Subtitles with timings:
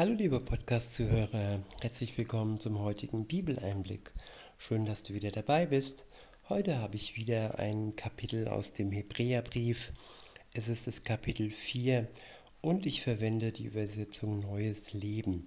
[0.00, 4.14] Hallo liebe Podcast-Zuhörer, herzlich willkommen zum heutigen Bibeleinblick.
[4.56, 6.06] Schön, dass du wieder dabei bist.
[6.48, 9.92] Heute habe ich wieder ein Kapitel aus dem Hebräerbrief.
[10.54, 12.08] Es ist das Kapitel 4
[12.62, 15.46] und ich verwende die Übersetzung Neues Leben.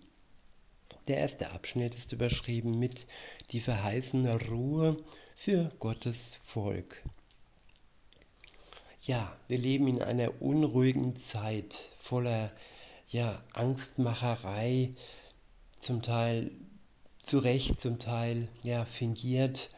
[1.07, 3.07] Der erste Abschnitt ist überschrieben mit
[3.49, 5.04] die verheißene Ruhe
[5.35, 7.01] für Gottes Volk.
[9.01, 12.51] Ja, wir leben in einer unruhigen Zeit voller
[13.09, 14.95] ja, Angstmacherei,
[15.80, 16.52] zum Teil
[17.21, 19.70] zu Recht, zum Teil ja, fingiert.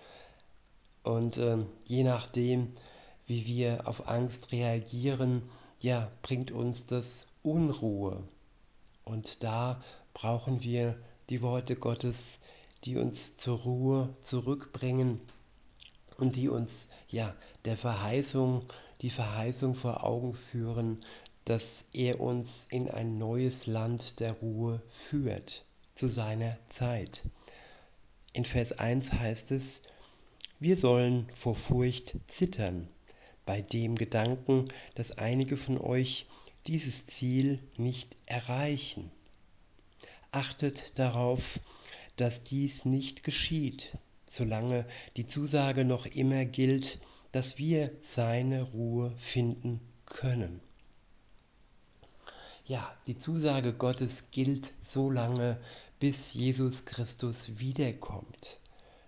[1.03, 2.73] Und ähm, je nachdem,
[3.27, 5.43] wie wir auf Angst reagieren,
[5.79, 8.23] ja, bringt uns das Unruhe.
[9.03, 9.81] Und da
[10.13, 10.97] brauchen wir
[11.29, 12.39] die Worte Gottes,
[12.83, 15.19] die uns zur Ruhe zurückbringen
[16.17, 17.35] und die uns ja
[17.65, 18.65] der Verheißung,
[19.01, 21.03] die Verheißung vor Augen führen,
[21.45, 27.21] dass er uns in ein neues Land der Ruhe führt, zu seiner Zeit.
[28.33, 29.83] In Vers 1 heißt es,
[30.59, 32.87] wir sollen vor Furcht zittern,
[33.45, 36.25] bei dem Gedanken, dass einige von euch
[36.65, 39.11] dieses Ziel nicht erreichen.
[40.31, 41.59] Achtet darauf,
[42.15, 46.99] dass dies nicht geschieht, solange die Zusage noch immer gilt,
[47.31, 50.64] dass wir seine Ruhe finden können.
[52.67, 55.59] Ja, die Zusage Gottes gilt so lange,
[55.99, 58.59] bis Jesus Christus wiederkommt.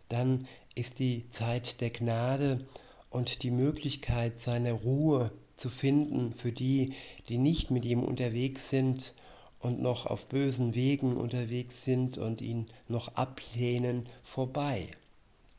[0.09, 2.63] Dann ist die Zeit der Gnade
[3.09, 6.93] und die Möglichkeit, seine Ruhe zu finden für die,
[7.29, 9.15] die nicht mit ihm unterwegs sind
[9.59, 14.87] und noch auf bösen Wegen unterwegs sind und ihn noch ablehnen, vorbei.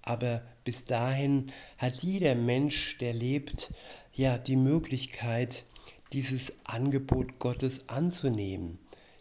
[0.03, 3.73] Aber bis dahin hat jeder Mensch, der lebt,
[4.15, 5.65] ja die Möglichkeit,
[6.13, 8.79] dieses Angebot Gottes anzunehmen,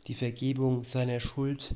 [0.08, 1.76] die Vergebung seiner Schuld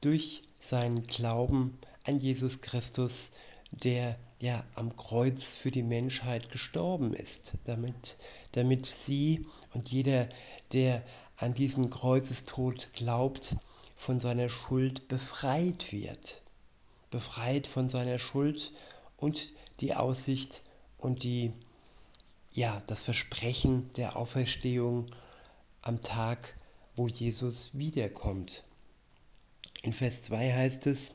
[0.00, 3.32] durch seinen Glauben an Jesus Christus,
[3.70, 8.16] der ja am Kreuz für die Menschheit gestorben ist, damit,
[8.52, 10.28] damit sie und jeder,
[10.72, 11.04] der
[11.36, 13.56] an diesen Kreuzestod glaubt,
[13.96, 16.40] von seiner Schuld befreit wird.
[17.10, 18.72] Befreit von seiner Schuld
[19.16, 20.62] und die Aussicht
[20.98, 21.52] und die
[22.58, 25.06] ja, das Versprechen der Auferstehung
[25.80, 26.56] am Tag,
[26.96, 28.64] wo Jesus wiederkommt.
[29.82, 31.12] In Vers 2 heißt es,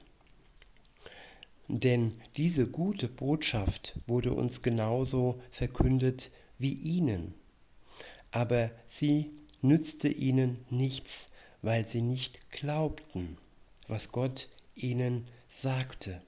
[1.68, 7.34] denn diese gute Botschaft wurde uns genauso verkündet wie ihnen,
[8.31, 9.30] aber sie
[9.62, 11.28] nützte ihnen nichts,
[11.62, 13.38] weil sie nicht glaubten,
[13.90, 16.22] was Gott ihnen sagte.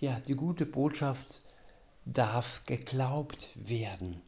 [0.00, 1.42] Ja, die gute Botschaft
[2.12, 4.22] darf geglaubt werden.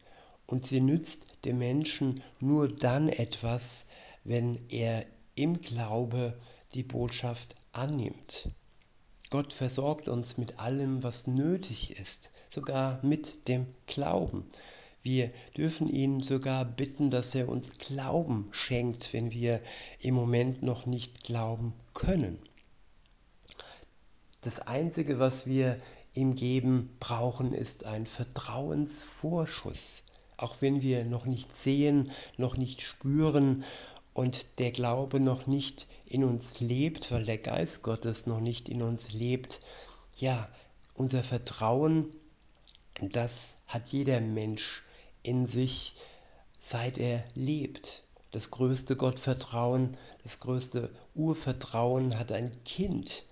[0.47, 3.87] Und sie nützt dem Menschen nur dann etwas,
[4.25, 6.39] wenn er im Glaube
[6.75, 8.51] die Botschaft annimmt.
[9.31, 14.45] Gott versorgt uns mit allem, was nötig ist, sogar mit dem Glauben.
[15.03, 19.62] Wir dürfen ihn sogar bitten, dass er uns Glauben schenkt, wenn wir
[20.01, 22.39] im Moment noch nicht glauben können.
[24.43, 25.79] Das Einzige, was wir
[26.15, 30.03] ihm geben brauchen, ist ein Vertrauensvorschuss.
[30.37, 33.65] Auch wenn wir noch nicht sehen, noch nicht spüren
[34.15, 38.82] und der Glaube noch nicht in uns lebt, weil der Geist Gottes noch nicht in
[38.82, 39.60] uns lebt,
[40.16, 40.49] ja,
[40.94, 42.12] unser Vertrauen,
[43.00, 44.82] das hat jeder Mensch
[45.22, 45.94] in sich,
[46.59, 48.03] seit er lebt.
[48.32, 53.25] Das größte Gottvertrauen, das größte Urvertrauen hat ein Kind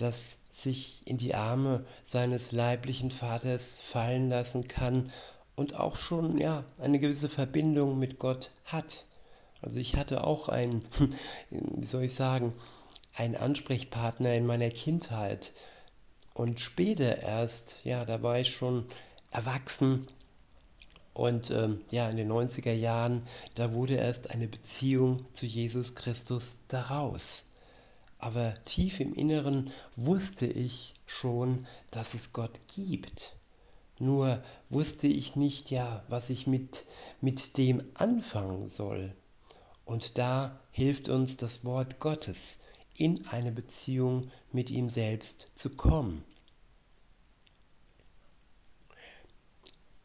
[0.00, 5.12] das sich in die Arme seines leiblichen Vaters fallen lassen kann
[5.56, 9.04] und auch schon ja eine gewisse Verbindung mit Gott hat.
[9.60, 10.82] Also ich hatte auch einen,
[11.50, 12.54] wie soll ich sagen,
[13.14, 15.52] einen Ansprechpartner in meiner Kindheit
[16.32, 18.86] und später erst, ja, da war ich schon
[19.30, 20.08] erwachsen
[21.12, 23.22] und ähm, ja, in den 90er Jahren,
[23.54, 27.44] da wurde erst eine Beziehung zu Jesus Christus daraus
[28.20, 33.36] aber tief im Inneren wusste ich schon, dass es Gott gibt.
[33.98, 36.86] Nur wusste ich nicht ja, was ich mit,
[37.20, 39.14] mit dem anfangen soll.
[39.84, 42.60] Und da hilft uns das Wort Gottes,
[42.96, 46.24] in eine Beziehung mit ihm selbst zu kommen.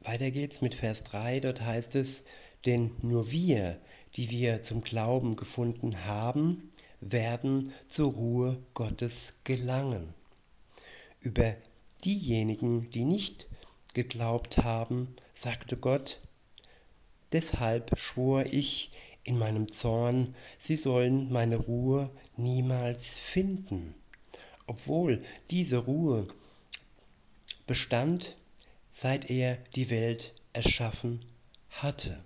[0.01, 2.25] Weiter geht's mit Vers 3, dort heißt es,
[2.65, 3.79] denn nur wir,
[4.15, 6.71] die wir zum Glauben gefunden haben,
[7.11, 10.13] werden zur Ruhe Gottes gelangen.
[11.19, 11.55] Über
[12.03, 13.47] diejenigen, die nicht
[13.93, 16.19] geglaubt haben, sagte Gott,
[17.31, 18.91] deshalb schwor ich
[19.23, 23.95] in meinem Zorn, sie sollen meine Ruhe niemals finden.
[24.67, 26.27] Obwohl diese Ruhe
[27.67, 28.35] bestand,
[28.91, 31.19] seit er die Welt erschaffen
[31.69, 32.23] hatte.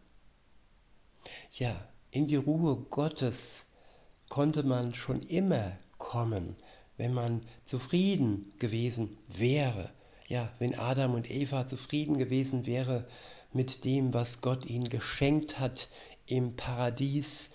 [1.51, 3.68] Ja, in die Ruhe Gottes
[4.29, 6.55] konnte man schon immer kommen,
[6.97, 9.89] wenn man zufrieden gewesen wäre.
[10.27, 13.07] Ja, wenn Adam und Eva zufrieden gewesen wäre
[13.51, 15.89] mit dem, was Gott ihnen geschenkt hat
[16.27, 17.49] im Paradies,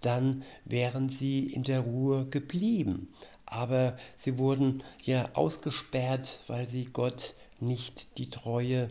[0.00, 3.08] dann wären sie in der Ruhe geblieben.
[3.44, 8.88] Aber sie wurden ja ausgesperrt, weil sie Gott nicht die Treue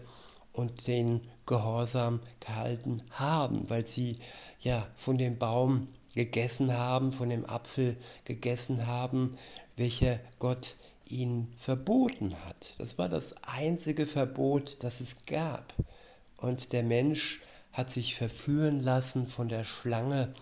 [0.52, 4.18] und den Gehorsam gehalten haben, weil sie
[4.60, 9.38] ja von dem Baum gegessen haben, von dem Apfel gegessen haben,
[9.76, 10.76] welcher Gott
[11.06, 12.76] ihnen verboten hat.
[12.78, 15.74] Das war das einzige Verbot, das es gab.
[16.38, 17.42] Und der Mensch
[17.72, 20.34] hat sich verführen lassen von der Schlange,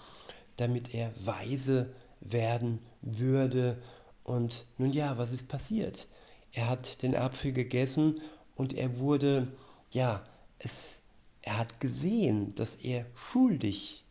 [0.58, 3.82] damit er weise werden würde.
[4.24, 6.08] Und nun ja, was ist passiert?
[6.52, 8.20] Er hat den Apfel gegessen
[8.56, 9.48] und er wurde,
[9.92, 10.24] ja,
[10.60, 11.04] es,
[11.42, 14.04] er hat gesehen, dass er schuldig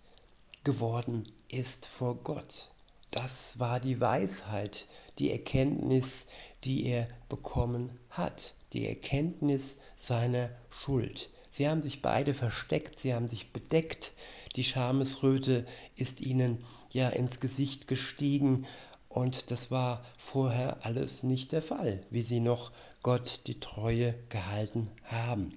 [0.66, 2.72] geworden ist vor Gott.
[3.12, 4.88] Das war die Weisheit,
[5.20, 6.26] die Erkenntnis,
[6.64, 11.30] die er bekommen hat, die Erkenntnis seiner Schuld.
[11.50, 14.14] Sie haben sich beide versteckt, sie haben sich bedeckt.
[14.56, 15.64] Die Schamesröte
[15.94, 18.66] ist ihnen ja ins Gesicht gestiegen
[19.08, 22.72] und das war vorher alles nicht der Fall, wie sie noch
[23.04, 25.56] Gott die Treue gehalten haben.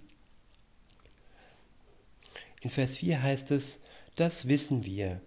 [2.61, 3.79] In Vers 4 heißt es,
[4.19, 5.21] das wissen wir,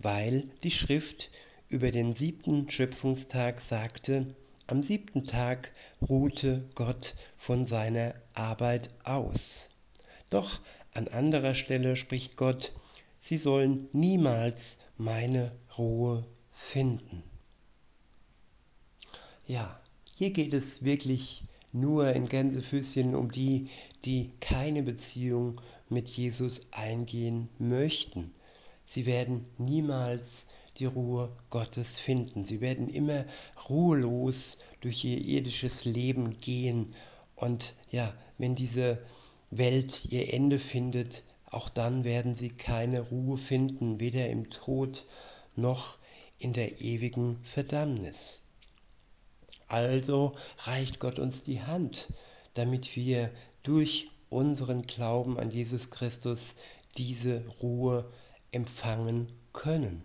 [0.00, 1.30] weil die Schrift
[1.68, 4.34] über den siebten Schöpfungstag sagte,
[4.66, 9.70] am siebten Tag ruhte Gott von seiner Arbeit aus.
[10.28, 10.60] Doch
[10.92, 12.72] an anderer Stelle spricht Gott,
[13.20, 17.22] sie sollen niemals meine Ruhe finden.
[19.46, 19.80] Ja,
[20.16, 21.42] hier geht es wirklich
[21.72, 23.68] nur in Gänsefüßchen um die,
[24.04, 25.60] die keine Beziehung
[25.92, 28.34] mit Jesus eingehen möchten.
[28.84, 30.46] Sie werden niemals
[30.78, 32.44] die Ruhe Gottes finden.
[32.44, 33.24] Sie werden immer
[33.68, 36.94] ruhelos durch ihr irdisches Leben gehen.
[37.36, 38.98] Und ja, wenn diese
[39.50, 45.04] Welt ihr Ende findet, auch dann werden sie keine Ruhe finden, weder im Tod
[45.54, 45.98] noch
[46.38, 48.40] in der ewigen Verdammnis.
[49.68, 52.08] Also reicht Gott uns die Hand,
[52.54, 53.30] damit wir
[53.62, 56.56] durch unseren Glauben an Jesus Christus
[56.96, 58.10] diese Ruhe
[58.50, 60.04] empfangen können.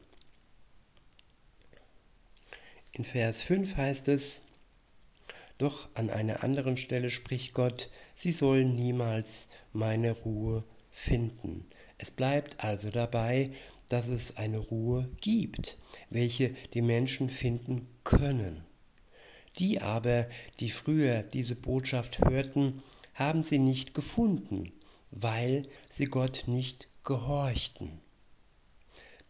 [2.91, 4.41] In Vers 5 heißt es,
[5.57, 11.65] doch an einer anderen Stelle spricht Gott, sie sollen niemals meine Ruhe finden.
[11.97, 13.51] Es bleibt also dabei,
[13.89, 15.77] dass es eine Ruhe gibt,
[16.09, 18.63] welche die Menschen finden können.
[19.57, 20.27] Die aber,
[20.59, 22.83] die früher diese Botschaft hörten,
[23.17, 24.71] haben sie nicht gefunden,
[25.09, 27.99] weil sie Gott nicht gehorchten.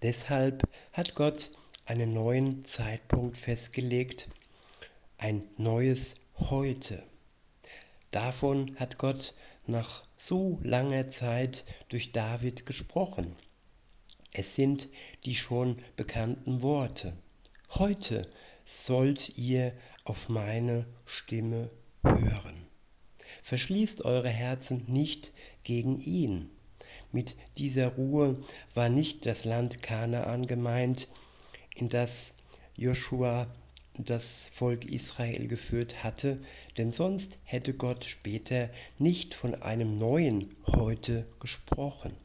[0.01, 1.51] Deshalb hat Gott
[1.86, 4.28] einen neuen Zeitpunkt festgelegt,
[5.18, 7.01] ein neues Heute.
[8.12, 9.34] Davon hat Gott
[9.66, 13.36] nach so langer Zeit durch David gesprochen.
[14.33, 14.90] Es sind
[15.25, 17.13] die schon bekannten Worte.
[17.69, 18.28] Heute
[18.66, 19.73] sollt ihr
[20.04, 21.71] auf meine Stimme
[22.04, 22.56] hören.
[23.44, 25.32] Verschließt eure Herzen nicht
[25.64, 26.50] gegen ihn.
[27.12, 28.38] Mit dieser Ruhe
[28.74, 31.08] war nicht das Land Kanaan gemeint,
[31.76, 32.34] in das
[32.76, 33.48] Joshua
[33.98, 36.40] das Volk Israel geführt hatte,
[36.78, 42.16] denn sonst hätte Gott später nicht von einem neuen Heute gesprochen.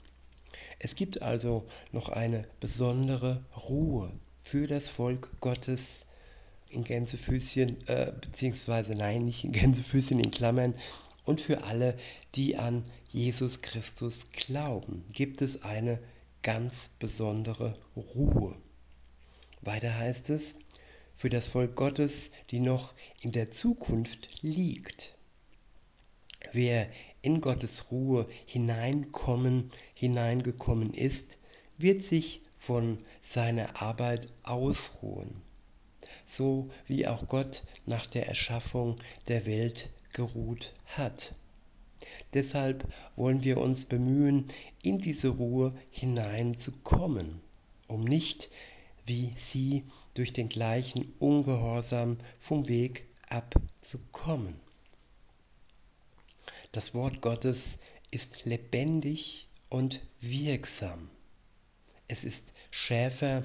[0.78, 6.07] Es gibt also noch eine besondere Ruhe für das Volk Gottes
[6.72, 10.74] in Gänsefüßchen, äh, beziehungsweise nein, nicht in Gänsefüßchen, in Klammern,
[11.24, 11.96] und für alle,
[12.34, 16.00] die an Jesus Christus glauben, gibt es eine
[16.42, 18.56] ganz besondere Ruhe.
[19.60, 20.56] Weiter heißt es,
[21.14, 25.16] für das Volk Gottes, die noch in der Zukunft liegt.
[26.52, 26.88] Wer
[27.22, 31.38] in Gottes Ruhe hineinkommen, hineingekommen ist,
[31.78, 35.42] wird sich von seiner Arbeit ausruhen,
[36.32, 38.96] so wie auch Gott nach der Erschaffung
[39.28, 41.34] der Welt geruht hat.
[42.32, 42.86] Deshalb
[43.16, 44.46] wollen wir uns bemühen,
[44.82, 47.40] in diese Ruhe hineinzukommen,
[47.86, 48.50] um nicht
[49.04, 49.84] wie sie
[50.14, 54.58] durch den gleichen Ungehorsam vom Weg abzukommen.
[56.70, 57.78] Das Wort Gottes
[58.10, 61.10] ist lebendig und wirksam.
[62.08, 63.44] Es ist schärfer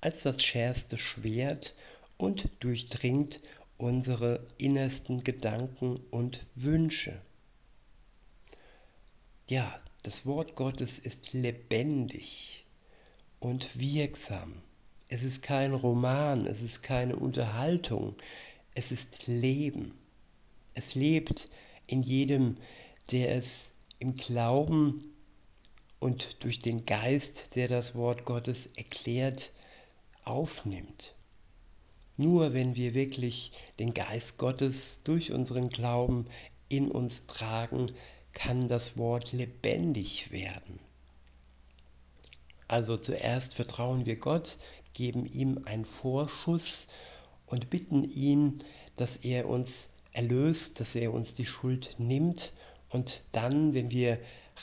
[0.00, 1.74] als das schärfste Schwert
[2.18, 3.40] und durchdringt
[3.78, 7.22] unsere innersten Gedanken und Wünsche.
[9.48, 12.66] Ja, das Wort Gottes ist lebendig
[13.40, 14.60] und wirksam.
[15.08, 18.14] Es ist kein Roman, es ist keine Unterhaltung,
[18.74, 19.96] es ist Leben.
[20.74, 21.48] Es lebt
[21.86, 22.58] in jedem,
[23.10, 25.14] der es im Glauben
[25.98, 29.52] und durch den Geist, der das Wort Gottes erklärt,
[30.24, 31.14] aufnimmt.
[32.20, 36.26] Nur wenn wir wirklich den Geist Gottes durch unseren Glauben
[36.68, 37.86] in uns tragen,
[38.32, 40.80] kann das Wort lebendig werden.
[42.66, 44.58] Also zuerst vertrauen wir Gott,
[44.94, 46.88] geben ihm einen Vorschuss
[47.46, 48.58] und bitten ihn,
[48.96, 52.52] dass er uns erlöst, dass er uns die Schuld nimmt
[52.90, 54.18] und dann, wenn wir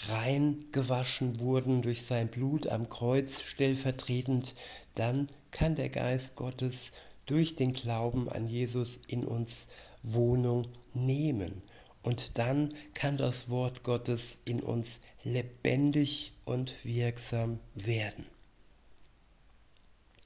[0.09, 4.55] rein gewaschen wurden durch sein Blut am Kreuz stellvertretend,
[4.93, 6.91] dann kann der Geist Gottes
[7.25, 9.67] durch den Glauben an Jesus in uns
[10.03, 11.61] Wohnung nehmen.
[12.03, 18.27] Und dann kann das Wort Gottes in uns lebendig und wirksam werden.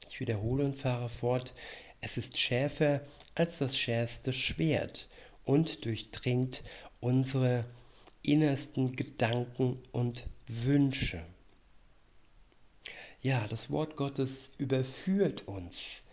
[0.10, 1.54] Ich wiederhole und fahre fort.
[2.02, 3.02] Es ist schärfer
[3.36, 5.08] als das schärfste Schwert
[5.46, 6.64] und durchdringt
[7.00, 7.66] unsere
[8.24, 11.26] innersten Gedanken und Wünsche.
[13.22, 16.04] Ja, das Wort Gottes überführt uns.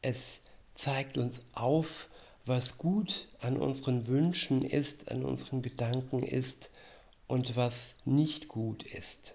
[0.00, 0.42] Es
[0.74, 2.08] zeigt uns auf,
[2.46, 6.70] was gut an unseren Wünschen ist, an unseren Gedanken ist
[7.26, 9.34] und was nicht gut ist.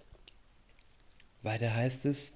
[1.42, 2.32] Weiter heißt es,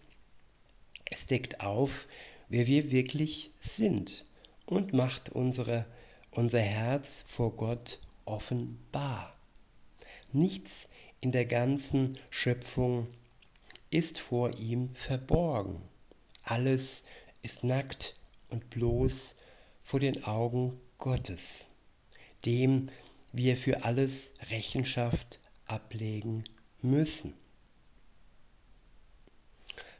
[1.09, 2.07] es deckt auf,
[2.49, 4.25] wer wir wirklich sind
[4.65, 5.85] und macht unsere,
[6.31, 9.33] unser Herz vor Gott offenbar.
[10.33, 10.89] Nichts
[11.21, 13.07] in der ganzen Schöpfung
[13.89, 15.81] ist vor ihm verborgen.
[16.43, 17.05] Alles
[17.41, 18.16] ist nackt
[18.49, 19.35] und bloß
[19.81, 21.67] vor den Augen Gottes,
[22.45, 22.87] dem
[23.31, 26.43] wir für alles Rechenschaft ablegen
[26.81, 27.33] müssen.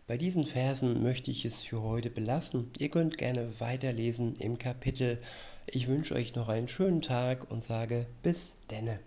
[0.08, 2.72] Bei diesen Versen möchte ich es für heute belassen.
[2.78, 5.20] Ihr könnt gerne weiterlesen im Kapitel.
[5.66, 9.02] Ich wünsche euch noch einen schönen Tag und sage bis denne.